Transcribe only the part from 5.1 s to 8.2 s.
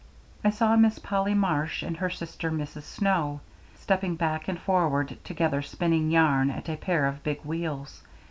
together spinning yarn at a pair of big wheels.